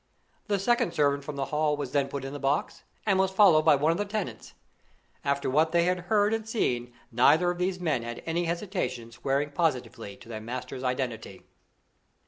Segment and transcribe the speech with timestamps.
[0.47, 3.61] The second servant from the Hall was then put in the box, and was followed
[3.61, 4.55] by one of the tenants.
[5.23, 9.11] After what they had heard and seen, neither of these men had any hesitation in
[9.11, 11.43] swearing positively to their master's identity.